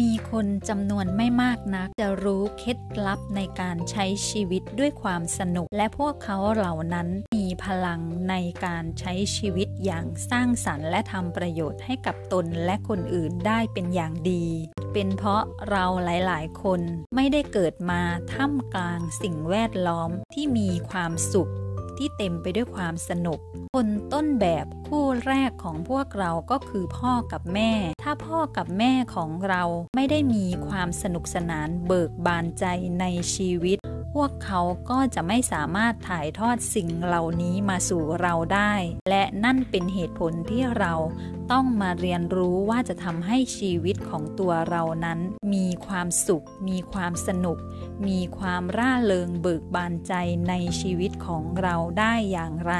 [0.00, 8.34] มีคนจำนวนไม่มากนัก จะรู้เคล็ดลับในการใช้ชีวิตด้วยความสนุก และพวกเขาเหล่านั้นมีพลังใน
[8.64, 14.46] การใช้ชีวิตอย่างสร้างสรรค์ และทำประโยชน์ให้กับตนและคนอื่นได้เป็นอย่างดี
[14.92, 16.80] เป็นเพราะเราหลายๆ คน
[17.14, 18.02] ไม่ได้เกิดมา
[18.32, 21.50] ท่ามกลางสิ่งแวดล้อมที่มีความสุข
[21.98, 23.38] ที่เต็มไปด้วยความสนุก
[23.74, 27.72] คนต้นแบบคู่แรกของพวกเราก็คือพ่อกับแม่
[28.02, 29.62] ถ้าพ่อกับแม่ของเรา
[29.96, 32.64] ไม่ได้มีความสนุกสนานเบิกบานใจ
[33.00, 33.78] ในชีวิต
[34.14, 34.60] พวกเขา
[34.90, 38.72] ก็จะไม่สามารถถ่ายทอดสิ่งเหล่านี้มาสู่เราได้
[39.10, 40.94] และนั่นเป็นเหตุผลที่เรา
[41.52, 45.18] ต้องมาเรียนรู้ว่าจะทำให้ชีวิตของตัวเรานั้น
[45.54, 47.58] มีความสุข มีความสนุก
[48.08, 50.12] มีความร่าเริงเบิกบานใจ
[50.48, 52.74] ในชีวิตของเราได้อย่างไร